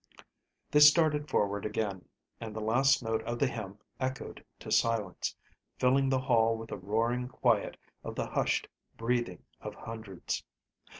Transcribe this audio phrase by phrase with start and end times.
[0.71, 2.05] They started forward again,
[2.39, 5.35] and the last note of the hymn echoed to silence,
[5.77, 8.67] filling the hall with the roaring quiet of the hushed
[8.97, 10.43] breathing of hundreds.